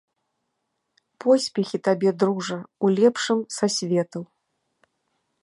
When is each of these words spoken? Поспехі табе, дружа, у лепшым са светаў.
Поспехі 1.25 1.77
табе, 1.89 2.09
дружа, 2.23 2.59
у 2.85 2.93
лепшым 2.97 3.39
са 3.59 3.65
светаў. 3.79 4.23